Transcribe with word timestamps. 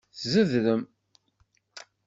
Tzedrem. 0.19 0.81